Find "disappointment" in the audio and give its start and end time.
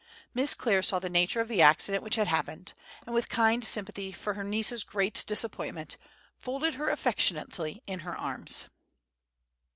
5.27-5.95